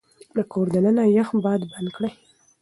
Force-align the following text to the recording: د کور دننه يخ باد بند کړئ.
د 0.35 0.37
کور 0.51 0.67
دننه 0.73 1.03
يخ 1.17 1.29
باد 1.43 1.61
بند 1.71 1.89
کړئ. 1.95 2.11